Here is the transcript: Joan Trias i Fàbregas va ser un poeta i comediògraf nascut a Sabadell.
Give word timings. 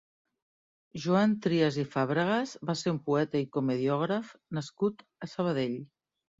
Joan 1.03 1.35
Trias 1.47 1.77
i 1.83 1.85
Fàbregas 1.91 2.55
va 2.71 2.77
ser 2.81 2.95
un 2.95 2.99
poeta 3.11 3.45
i 3.45 3.49
comediògraf 3.61 4.35
nascut 4.61 5.09
a 5.29 5.35
Sabadell. 5.39 5.81